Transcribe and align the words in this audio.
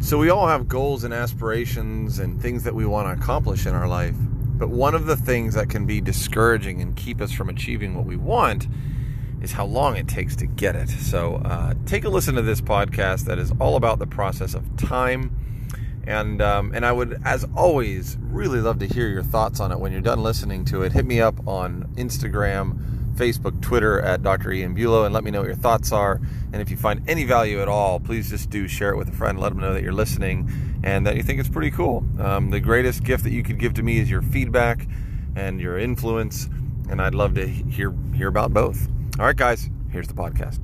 So 0.00 0.18
we 0.18 0.30
all 0.30 0.46
have 0.46 0.68
goals 0.68 1.04
and 1.04 1.12
aspirations 1.12 2.18
and 2.18 2.40
things 2.40 2.62
that 2.64 2.74
we 2.74 2.86
want 2.86 3.08
to 3.08 3.22
accomplish 3.22 3.66
in 3.66 3.74
our 3.74 3.88
life. 3.88 4.14
But 4.16 4.70
one 4.70 4.94
of 4.94 5.06
the 5.06 5.16
things 5.16 5.54
that 5.54 5.68
can 5.68 5.84
be 5.84 6.00
discouraging 6.00 6.80
and 6.80 6.96
keep 6.96 7.20
us 7.20 7.32
from 7.32 7.48
achieving 7.48 7.94
what 7.94 8.06
we 8.06 8.16
want 8.16 8.68
is 9.42 9.52
how 9.52 9.66
long 9.66 9.96
it 9.96 10.08
takes 10.08 10.34
to 10.36 10.46
get 10.46 10.76
it. 10.76 10.88
So 10.88 11.36
uh, 11.36 11.74
take 11.86 12.04
a 12.04 12.08
listen 12.08 12.36
to 12.36 12.42
this 12.42 12.60
podcast 12.60 13.24
that 13.26 13.38
is 13.38 13.52
all 13.60 13.76
about 13.76 13.98
the 13.98 14.06
process 14.06 14.54
of 14.54 14.76
time. 14.76 15.36
And 16.06 16.40
um, 16.40 16.72
and 16.72 16.86
I 16.86 16.92
would, 16.92 17.20
as 17.24 17.44
always, 17.56 18.16
really 18.20 18.60
love 18.60 18.78
to 18.78 18.86
hear 18.86 19.08
your 19.08 19.24
thoughts 19.24 19.58
on 19.58 19.72
it 19.72 19.80
when 19.80 19.90
you're 19.90 20.00
done 20.00 20.22
listening 20.22 20.64
to 20.66 20.82
it. 20.82 20.92
Hit 20.92 21.04
me 21.04 21.20
up 21.20 21.46
on 21.48 21.88
Instagram, 21.96 22.78
Facebook, 23.16 23.60
Twitter 23.62 24.00
at 24.00 24.22
Dr. 24.22 24.52
Ian 24.52 24.74
Bulow 24.74 25.04
and 25.04 25.14
let 25.14 25.24
me 25.24 25.30
know 25.30 25.40
what 25.40 25.46
your 25.46 25.56
thoughts 25.56 25.92
are. 25.92 26.20
And 26.52 26.62
if 26.62 26.70
you 26.70 26.76
find 26.76 27.02
any 27.08 27.24
value 27.24 27.60
at 27.60 27.68
all, 27.68 27.98
please 27.98 28.30
just 28.30 28.50
do 28.50 28.68
share 28.68 28.90
it 28.90 28.96
with 28.96 29.08
a 29.08 29.12
friend. 29.12 29.40
Let 29.40 29.50
them 29.50 29.58
know 29.58 29.72
that 29.72 29.82
you're 29.82 29.92
listening 29.92 30.50
and 30.84 31.06
that 31.06 31.16
you 31.16 31.22
think 31.22 31.40
it's 31.40 31.48
pretty 31.48 31.70
cool. 31.70 32.04
Um, 32.20 32.50
the 32.50 32.60
greatest 32.60 33.02
gift 33.02 33.24
that 33.24 33.32
you 33.32 33.42
could 33.42 33.58
give 33.58 33.74
to 33.74 33.82
me 33.82 33.98
is 33.98 34.10
your 34.10 34.22
feedback 34.22 34.86
and 35.34 35.60
your 35.60 35.78
influence. 35.78 36.48
And 36.88 37.00
I'd 37.00 37.14
love 37.14 37.34
to 37.34 37.46
hear 37.46 37.92
hear 38.14 38.28
about 38.28 38.54
both. 38.54 38.88
All 39.18 39.26
right, 39.26 39.36
guys, 39.36 39.68
here's 39.90 40.08
the 40.08 40.14
podcast. 40.14 40.60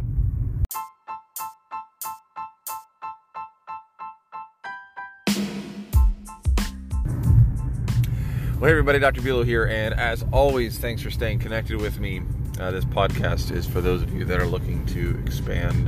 Well, 8.62 8.68
hey 8.68 8.74
everybody, 8.74 9.00
Dr. 9.00 9.22
Bulow 9.22 9.42
here, 9.42 9.64
and 9.64 9.92
as 9.92 10.24
always, 10.30 10.78
thanks 10.78 11.02
for 11.02 11.10
staying 11.10 11.40
connected 11.40 11.80
with 11.80 11.98
me. 11.98 12.22
Uh, 12.60 12.70
this 12.70 12.84
podcast 12.84 13.50
is 13.50 13.66
for 13.66 13.80
those 13.80 14.02
of 14.02 14.12
you 14.12 14.26
that 14.26 14.38
are 14.38 14.46
looking 14.46 14.84
to 14.84 15.18
expand 15.24 15.86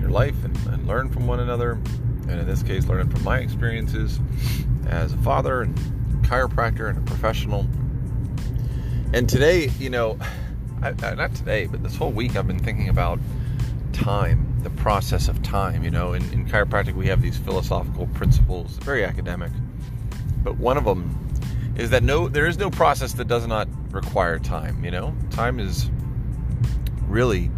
your 0.00 0.08
life 0.08 0.44
and, 0.44 0.56
and, 0.68 0.86
learn 0.86 1.10
from 1.10 1.26
one 1.26 1.40
another, 1.40 1.72
and 1.72 2.30
in 2.30 2.46
this 2.46 2.62
case, 2.62 2.86
learning 2.86 3.10
from 3.10 3.24
my 3.24 3.38
experiences 3.38 4.20
as 4.86 5.12
a 5.12 5.16
father 5.18 5.62
and 5.62 5.76
chiropractor 6.22 6.88
and 6.88 6.96
a 6.96 7.00
professional. 7.02 7.66
And 9.12 9.28
today, 9.28 9.68
you 9.80 9.90
know, 9.90 10.16
I, 10.80 10.94
I, 11.02 11.14
not 11.14 11.34
today, 11.34 11.66
but 11.66 11.82
this 11.82 11.96
whole 11.96 12.12
week, 12.12 12.36
I've 12.36 12.46
been 12.46 12.62
thinking 12.62 12.88
about 12.88 13.18
time, 13.92 14.60
the 14.62 14.70
process 14.70 15.26
of 15.26 15.42
time. 15.42 15.82
You 15.82 15.90
know, 15.90 16.12
in, 16.12 16.22
in 16.32 16.46
chiropractic, 16.46 16.94
we 16.94 17.08
have 17.08 17.20
these 17.20 17.36
philosophical 17.36 18.06
principles, 18.08 18.76
very 18.78 19.04
academic, 19.04 19.50
but 20.44 20.56
one 20.56 20.76
of 20.76 20.84
them 20.84 21.18
is 21.76 21.90
that 21.90 22.02
no 22.02 22.28
there 22.28 22.46
is 22.46 22.58
no 22.58 22.70
process 22.70 23.12
that 23.14 23.28
does 23.28 23.46
not 23.46 23.68
require 23.90 24.38
time 24.38 24.84
you 24.84 24.90
know? 24.90 25.14
Time 25.30 25.60
is 25.60 25.90
really 27.06 27.50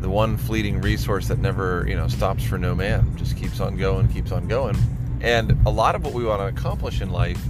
the 0.00 0.08
one 0.08 0.36
fleeting 0.36 0.80
resource 0.80 1.28
that 1.28 1.38
never 1.38 1.84
you 1.88 1.94
know 1.94 2.08
stops 2.08 2.44
for 2.44 2.58
no 2.58 2.74
man. 2.74 3.16
Just 3.16 3.36
keeps 3.36 3.60
on 3.60 3.76
going 3.76 4.08
keeps 4.08 4.32
on 4.32 4.46
going. 4.48 4.76
And 5.20 5.58
a 5.66 5.70
lot 5.70 5.94
of 5.94 6.04
what 6.04 6.12
we 6.12 6.24
want 6.24 6.40
to 6.40 6.46
accomplish 6.46 7.00
in 7.00 7.10
life 7.10 7.40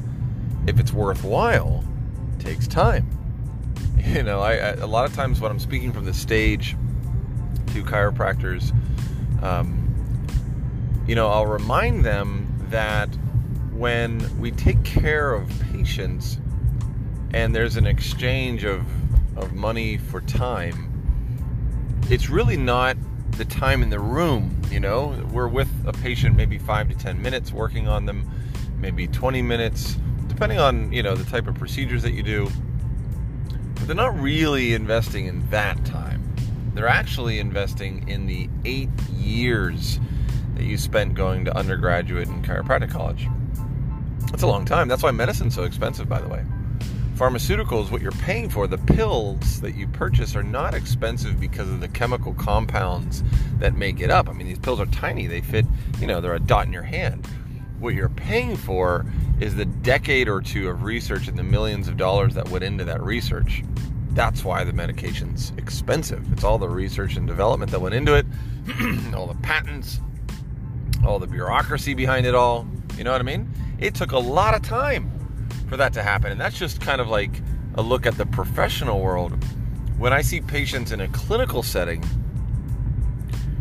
if 0.67 0.79
it's 0.79 0.93
worthwhile 0.93 1.85
takes 2.39 2.67
time. 2.67 3.09
You 4.05 4.23
know 4.23 4.41
I, 4.41 4.53
I 4.53 4.69
a 4.73 4.87
lot 4.87 5.09
of 5.09 5.15
times 5.17 5.41
when 5.41 5.51
i'm 5.51 5.59
speaking 5.59 5.91
from 5.91 6.05
the 6.05 6.13
stage 6.13 6.77
to 7.69 7.83
chiropractors 7.83 8.71
um, 9.43 9.81
you 11.09 11.15
know 11.15 11.29
i'll 11.29 11.47
remind 11.47 12.05
them 12.05 12.47
that 12.69 13.09
when 13.75 14.39
we 14.39 14.53
take 14.53 14.83
care 14.85 15.35
of 15.35 15.51
patients 15.73 16.39
and 17.33 17.55
there's 17.55 17.77
an 17.77 17.87
exchange 17.87 18.65
of, 18.65 18.87
of 19.37 19.53
money 19.53 19.99
for 19.99 20.21
time, 20.21 20.91
it's 22.09 22.31
really 22.31 22.57
not 22.57 22.97
the 23.33 23.45
time 23.45 23.83
in 23.83 23.91
the 23.91 23.99
room. 23.99 24.61
You 24.71 24.79
know, 24.79 25.21
we're 25.33 25.49
with 25.49 25.69
a 25.87 25.93
patient 25.93 26.37
maybe 26.37 26.57
five 26.57 26.89
to 26.89 26.95
10 26.95 27.21
minutes 27.21 27.53
working 27.53 27.89
on 27.89 28.07
them, 28.07 28.31
maybe 28.79 29.09
20 29.09 29.43
minutes, 29.43 29.97
depending 30.29 30.59
on, 30.59 30.93
you 30.93 31.03
know, 31.03 31.17
the 31.17 31.29
type 31.29 31.49
of 31.49 31.57
procedures 31.57 32.03
that 32.03 32.13
you 32.13 32.23
do. 32.23 32.49
But 33.75 33.89
they're 33.89 33.97
not 33.97 34.19
really 34.21 34.73
investing 34.73 35.27
in 35.27 35.49
that 35.51 35.85
time. 35.85 36.23
They're 36.75 36.87
actually 36.87 37.41
investing 37.41 38.09
in 38.09 38.27
the 38.27 38.49
eight 38.65 38.91
years 39.13 39.99
that 40.55 40.63
you 40.63 40.79
spent 40.79 41.15
going 41.15 41.45
to 41.47 41.57
undergraduate 41.57 42.29
and 42.29 42.45
chiropractic 42.45 42.91
college. 42.91 43.29
That's 44.35 44.43
a 44.43 44.49
long 44.49 44.65
time. 44.65 44.89
That's 44.89 45.05
why 45.05 45.13
medicine's 45.13 45.55
so 45.55 45.63
expensive, 45.63 46.09
by 46.09 46.21
the 46.21 46.27
way. 46.27 46.45
Pharmaceuticals, 47.15 47.93
what 47.93 48.03
you're 48.03 48.11
paying 48.11 48.49
for, 48.49 48.67
the 48.67 48.79
pills 48.79 49.61
that 49.61 49.77
you 49.77 49.87
purchase 49.87 50.35
are 50.35 50.43
not 50.43 50.75
expensive 50.75 51.39
because 51.39 51.69
of 51.69 51.81
the 51.81 51.87
chemical 51.87 52.35
compounds 52.35 53.23
that 53.61 53.77
make 53.77 54.01
it 54.01 54.11
up. 54.11 54.29
I 54.29 54.33
mean, 54.33 54.49
these 54.49 54.59
pills 54.59 54.81
are 54.81 54.87
tiny. 54.87 55.29
They 55.29 55.41
fit, 55.41 55.65
you 56.01 56.09
know, 56.09 56.21
they're 56.21 56.35
a 56.35 56.41
dot 56.41 56.67
in 56.67 56.73
your 56.73 56.83
hand. 56.83 57.25
What 57.79 57.95
you're 57.95 58.09
paying 58.09 58.57
for 58.57 59.07
is 59.39 59.55
the 59.55 59.67
decade 59.67 60.27
or 60.27 60.41
two 60.41 60.69
of 60.69 60.83
research 60.83 61.29
and 61.29 61.39
the 61.39 61.45
millions 61.45 61.87
of 61.87 61.97
dollars 61.97 62.35
that 62.35 62.49
went 62.49 62.65
into 62.65 62.83
that 62.87 63.01
research. 63.05 63.63
That's 64.15 64.45
why 64.45 64.65
the 64.65 64.73
medication's 64.73 65.53
expensive. 65.59 66.27
It's 66.33 66.43
all 66.43 66.59
the 66.59 66.69
research 66.69 67.15
and 67.15 67.29
development 67.29 67.71
that 67.71 67.79
went 67.79 67.95
into 67.95 68.15
it, 68.15 68.27
all 69.15 69.29
the 69.29 69.39
patents, 69.43 70.01
all 71.07 71.21
the 71.21 71.29
bureaucracy 71.29 71.95
behind 71.95 72.27
it 72.27 72.35
all. 72.35 72.67
You 72.97 73.05
know 73.05 73.13
what 73.13 73.21
I 73.21 73.25
mean? 73.25 73.49
It 73.79 73.95
took 73.95 74.13
a 74.13 74.19
lot 74.19 74.55
of 74.55 74.63
time 74.63 75.11
for 75.69 75.77
that 75.77 75.93
to 75.95 76.03
happen. 76.03 76.33
And 76.33 76.41
that's 76.41 76.59
just 76.59 76.81
kind 76.81 77.01
of 77.01 77.09
like 77.09 77.31
a 77.75 77.83
look 77.83 78.07
at 78.07 78.17
the 78.17 78.27
professional 78.27 79.01
world. 79.01 79.43
When 79.99 80.13
I 80.13 80.23
see 80.23 80.41
patients 80.41 80.93
in 80.93 81.01
a 81.01 81.09
clinical 81.09 81.63
setting, 81.63 82.05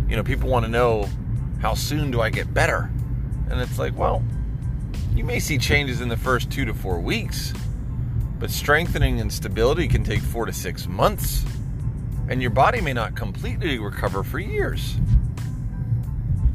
you 0.08 0.16
know, 0.16 0.24
people 0.24 0.50
want 0.50 0.66
to 0.66 0.72
know 0.72 1.10
how 1.62 1.74
soon 1.74 2.12
do 2.12 2.22
I 2.22 2.30
get 2.30 2.54
better? 2.54 2.92
And 3.50 3.60
it's 3.62 3.80
like, 3.80 3.98
well, 3.98 4.24
you 5.16 5.24
may 5.24 5.40
see 5.40 5.58
changes 5.58 6.02
in 6.02 6.10
the 6.10 6.18
first 6.18 6.52
two 6.52 6.66
to 6.66 6.74
four 6.74 7.00
weeks, 7.00 7.54
but 8.40 8.50
strengthening 8.50 9.22
and 9.22 9.32
stability 9.32 9.88
can 9.88 10.04
take 10.04 10.22
four 10.22 10.46
to 10.46 10.54
six 10.54 10.88
months, 10.88 11.46
and 12.30 12.42
your 12.42 12.52
body 12.52 12.82
may 12.82 12.94
not 12.94 13.16
completely 13.16 13.80
recover 13.80 14.24
for 14.24 14.40
years. 14.40 14.96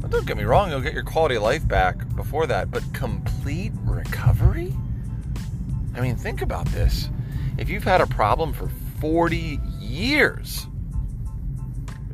Don't 0.09 0.25
get 0.25 0.37
me 0.37 0.43
wrong, 0.43 0.71
you'll 0.71 0.81
get 0.81 0.93
your 0.93 1.03
quality 1.03 1.35
of 1.35 1.43
life 1.43 1.67
back 1.67 2.15
before 2.15 2.47
that, 2.47 2.71
but 2.71 2.83
complete 2.93 3.71
recovery? 3.83 4.73
I 5.95 6.01
mean, 6.01 6.15
think 6.15 6.41
about 6.41 6.65
this. 6.67 7.09
If 7.59 7.69
you've 7.69 7.83
had 7.83 8.01
a 8.01 8.07
problem 8.07 8.53
for 8.53 8.69
40 8.99 9.59
years, 9.79 10.65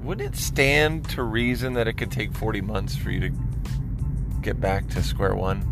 wouldn't 0.01 0.35
it 0.35 0.37
stand 0.37 1.07
to 1.11 1.23
reason 1.23 1.73
that 1.73 1.87
it 1.87 1.93
could 1.93 2.11
take 2.11 2.33
40 2.33 2.61
months 2.61 2.97
for 2.97 3.11
you 3.11 3.21
to 3.21 3.31
get 4.41 4.59
back 4.59 4.87
to 4.89 5.01
square 5.01 5.35
one? 5.35 5.63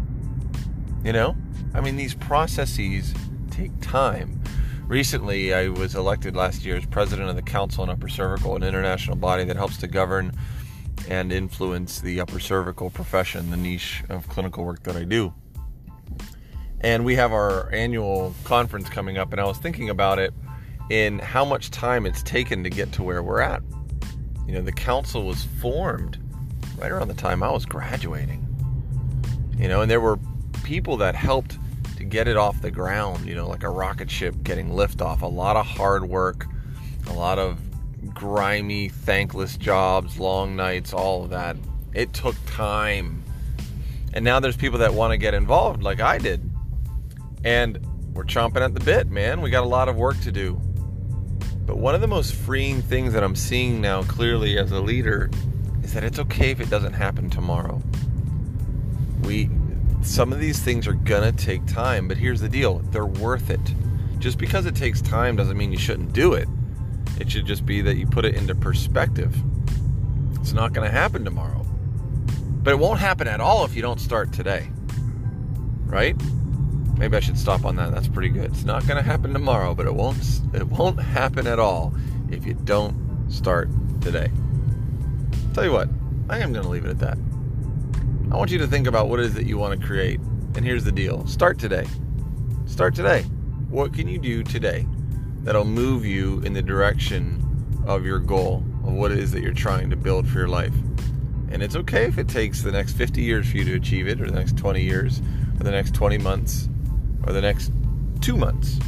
You 1.04 1.12
know? 1.12 1.36
I 1.74 1.82
mean, 1.82 1.98
these 1.98 2.14
processes 2.14 3.14
take 3.52 3.72
time. 3.82 4.42
Recently, 4.88 5.54
I 5.54 5.68
was 5.68 5.96
elected 5.96 6.36
last 6.36 6.64
year 6.64 6.78
as 6.78 6.86
president 6.86 7.30
of 7.30 7.36
the 7.36 7.42
Council 7.42 7.84
on 7.84 7.90
Upper 7.90 8.08
Cervical, 8.08 8.56
an 8.56 8.64
international 8.64 9.18
body 9.18 9.44
that 9.46 9.56
helps 9.56 9.78
to 9.78 9.88
govern 9.88 10.32
and 11.10 11.32
influence 11.32 12.00
the 12.02 12.20
upper 12.20 12.40
cervical 12.40 12.90
profession, 12.90 13.50
the 13.52 13.58
niche 13.58 14.04
of 14.10 14.28
clinical 14.30 14.64
work 14.64 14.84
that 14.84 14.96
I 14.96 15.04
do. 15.04 15.34
And 16.82 17.06
we 17.06 17.16
have 17.16 17.32
our 17.32 17.72
annual 17.74 18.34
conference 18.44 18.90
coming 18.90 19.18
up, 19.18 19.32
and 19.32 19.40
I 19.40 19.46
was 19.46 19.58
thinking 19.58 19.90
about 19.90 20.20
it 20.20 20.34
in 20.90 21.20
how 21.20 21.46
much 21.46 21.72
time 21.72 22.06
it's 22.06 22.22
taken 22.24 22.64
to 22.64 22.70
get 22.70 22.92
to 22.94 23.04
where 23.04 23.24
we're 23.24 23.42
at. 23.42 23.64
You 24.46 24.54
know, 24.54 24.62
the 24.62 24.74
council 24.74 25.24
was 25.24 25.46
formed 25.62 26.18
right 26.78 26.92
around 26.92 27.08
the 27.08 27.14
time 27.14 27.42
I 27.42 27.52
was 27.52 27.66
graduating. 27.66 28.46
You 29.58 29.70
know, 29.70 29.82
and 29.82 29.90
there 29.90 30.02
were 30.02 30.20
people 30.64 30.98
that 30.98 31.16
helped 31.16 31.58
to 31.98 32.04
get 32.04 32.28
it 32.28 32.36
off 32.36 32.62
the 32.62 32.72
ground, 32.72 33.26
you 33.26 33.36
know, 33.36 33.48
like 33.48 33.64
a 33.64 33.70
rocket 33.70 34.12
ship 34.12 34.36
getting 34.44 34.70
liftoff. 34.70 35.22
A 35.22 35.28
lot 35.28 35.56
of 35.56 35.66
hard 35.66 36.10
work, 36.10 36.48
a 37.08 37.14
lot 37.14 37.40
of 37.40 37.60
grimy, 38.14 38.90
thankless 38.90 39.58
jobs, 39.58 40.20
long 40.20 40.56
nights, 40.56 40.94
all 40.94 41.24
of 41.24 41.30
that. 41.32 41.56
It 41.94 42.14
took 42.14 42.36
time. 42.46 43.24
And 44.14 44.24
now 44.24 44.40
there's 44.40 44.58
people 44.58 44.80
that 44.80 44.94
want 44.94 45.12
to 45.12 45.18
get 45.18 45.34
involved 45.34 45.84
like 45.84 46.00
I 46.00 46.18
did. 46.18 46.50
And 47.44 47.80
we're 48.14 48.26
chomping 48.26 48.62
at 48.62 48.74
the 48.74 48.80
bit, 48.80 49.10
man. 49.10 49.42
We 49.42 49.50
got 49.50 49.64
a 49.64 49.68
lot 49.68 49.90
of 49.90 49.96
work 49.96 50.20
to 50.22 50.32
do. 50.32 50.62
But 51.66 51.78
one 51.78 51.96
of 51.96 52.02
the 52.02 52.08
most 52.08 52.34
freeing 52.34 52.82
things 52.82 53.14
that 53.14 53.24
I'm 53.24 53.36
seeing 53.36 53.82
now 53.82 54.04
clearly 54.04 54.58
as 54.58 54.72
a 54.72 54.80
leader 54.82 55.30
is 55.82 55.94
that 55.94 56.04
it's 56.04 56.20
okay 56.20 56.52
if 56.52 56.60
it 56.60 56.70
doesn't 56.70 56.94
happen 56.94 57.30
tomorrow. 57.30 57.82
We 59.24 59.50
some 60.02 60.34
of 60.34 60.40
these 60.40 60.60
things 60.60 60.86
are 60.86 60.96
to 60.96 61.32
take 61.32 61.66
time, 61.66 62.10
but 62.10 62.18
here's 62.18 62.42
the 62.42 62.50
deal, 62.50 62.80
they're 62.92 63.06
worth 63.06 63.50
it. 63.50 63.62
Just 64.20 64.38
because 64.38 64.66
it 64.66 64.76
takes 64.76 65.02
time 65.02 65.38
doesn't 65.38 65.56
mean 65.56 65.72
you 65.72 65.78
shouldn't 65.78 66.12
do 66.12 66.34
it. 66.34 66.48
It 67.24 67.32
should 67.32 67.46
just 67.46 67.66
be 67.66 67.80
that 67.80 67.96
you 67.96 68.06
put 68.06 68.26
it 68.26 68.36
into 68.36 68.54
perspective. 68.54 69.34
It's 70.42 70.52
not 70.52 70.74
going 70.74 70.86
to 70.86 70.94
happen 70.94 71.24
tomorrow. 71.24 71.66
But 72.62 72.72
it 72.72 72.80
won't 72.80 73.00
happen 73.00 73.30
at 73.30 73.40
all 73.40 73.64
if 73.64 73.78
you 73.78 73.82
don't 73.82 74.02
start 74.02 74.34
today. 74.34 74.68
Right? 75.86 76.22
Maybe 76.98 77.16
I 77.16 77.22
should 77.22 77.40
stop 77.40 77.64
on 77.64 77.78
that. 77.78 77.94
That's 77.94 78.10
pretty 78.10 78.28
good. 78.28 78.52
It's 78.52 78.66
not 78.66 78.86
going 78.86 78.98
to 78.98 79.02
happen 79.02 79.32
tomorrow, 79.32 79.74
but 79.74 79.86
it 79.86 79.96
won't 79.96 80.18
it 80.54 80.68
won't 80.68 81.00
happen 81.00 81.48
at 81.48 81.60
all 81.60 81.94
if 82.30 82.46
you 82.46 82.56
don't 82.56 83.32
start 83.32 83.70
today. 84.02 84.30
Tell 85.54 85.64
you 85.64 85.72
what, 85.72 85.88
I 86.28 86.40
am 86.40 86.52
going 86.52 86.66
to 86.66 86.70
leave 86.70 86.84
it 86.84 86.90
at 86.90 87.00
that. 87.00 87.18
I 88.34 88.36
want 88.36 88.52
you 88.52 88.58
to 88.58 88.68
think 88.68 88.86
about 88.86 89.08
what 89.08 89.22
it 89.22 89.28
is 89.28 89.34
that 89.36 89.46
you 89.46 89.58
want 89.58 89.80
to 89.80 89.88
create. 89.88 90.20
And 90.58 90.66
here's 90.66 90.84
the 90.84 90.92
deal 90.92 91.26
start 91.26 91.58
today. 91.58 91.88
Start 92.66 92.94
today. 92.96 93.22
What 93.70 93.94
can 93.94 94.10
you 94.10 94.18
do 94.18 94.44
today 94.44 94.86
that'll 95.44 95.66
move 95.66 96.06
you 96.06 96.40
in 96.42 96.54
the 96.54 96.62
direction 96.62 97.40
of 97.86 98.06
your 98.06 98.20
goal, 98.20 98.64
of 98.86 98.94
what 98.94 99.12
it 99.12 99.20
is 99.20 99.32
that 99.32 99.42
you're 99.42 99.54
trying 99.54 99.90
to 99.90 99.96
build 99.96 100.28
for 100.28 100.40
your 100.40 100.48
life? 100.48 100.74
And 101.52 101.62
it's 101.62 101.76
okay 101.76 102.06
if 102.06 102.18
it 102.18 102.28
takes 102.28 102.62
the 102.62 102.72
next 102.72 102.94
50 102.94 103.22
years 103.22 103.50
for 103.50 103.58
you 103.58 103.66
to 103.66 103.76
achieve 103.76 104.08
it, 104.08 104.20
or 104.22 104.26
the 104.26 104.40
next 104.40 104.58
20 104.58 104.82
years, 104.82 105.22
or 105.60 105.64
the 105.64 105.72
next 105.72 105.94
20 105.94 106.18
months, 106.18 106.70
or 107.28 107.34
the 107.34 107.42
next 107.42 107.72
two 108.22 108.36
months. 108.36 108.80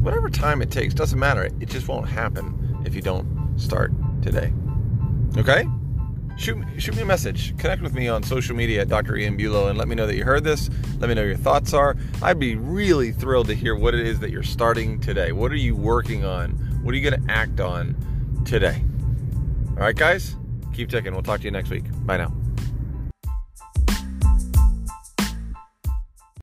Whatever 0.00 0.30
time 0.30 0.62
it 0.62 0.70
takes, 0.70 0.94
doesn't 0.94 1.18
matter. 1.18 1.44
It 1.44 1.68
just 1.68 1.88
won't 1.88 2.08
happen 2.08 2.82
if 2.84 2.94
you 2.94 3.02
don't 3.02 3.58
start 3.58 3.92
today. 4.22 4.52
Okay? 5.36 5.66
Shoot, 6.36 6.64
shoot 6.78 6.96
me 6.96 7.02
a 7.02 7.06
message. 7.06 7.56
Connect 7.58 7.82
with 7.82 7.94
me 7.94 8.08
on 8.08 8.22
social 8.22 8.56
media 8.56 8.82
at 8.82 8.88
Dr. 8.88 9.16
Ian 9.16 9.36
Bulow 9.36 9.68
and 9.68 9.78
let 9.78 9.86
me 9.86 9.94
know 9.94 10.06
that 10.06 10.16
you 10.16 10.24
heard 10.24 10.44
this. 10.44 10.70
Let 10.98 11.08
me 11.08 11.14
know 11.14 11.22
your 11.22 11.36
thoughts 11.36 11.72
are. 11.72 11.96
I'd 12.22 12.38
be 12.38 12.56
really 12.56 13.12
thrilled 13.12 13.46
to 13.48 13.54
hear 13.54 13.76
what 13.76 13.94
it 13.94 14.06
is 14.06 14.18
that 14.20 14.30
you're 14.30 14.42
starting 14.42 14.98
today. 15.00 15.32
What 15.32 15.52
are 15.52 15.56
you 15.56 15.76
working 15.76 16.24
on? 16.24 16.50
What 16.82 16.94
are 16.94 16.98
you 16.98 17.08
going 17.08 17.24
to 17.24 17.32
act 17.32 17.60
on 17.60 17.96
today? 18.44 18.82
All 19.70 19.84
right, 19.84 19.96
guys? 19.96 20.36
Keep 20.74 20.90
ticking. 20.90 21.12
We'll 21.12 21.22
talk 21.22 21.40
to 21.40 21.44
you 21.44 21.50
next 21.50 21.70
week. 21.70 21.84
Bye 22.06 22.16
now. 22.16 22.41